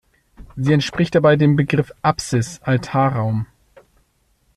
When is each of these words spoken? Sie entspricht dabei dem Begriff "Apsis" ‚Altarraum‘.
Sie 0.55 0.73
entspricht 0.73 1.13
dabei 1.13 1.35
dem 1.35 1.55
Begriff 1.55 1.93
"Apsis" 2.01 2.59
‚Altarraum‘. 2.63 3.45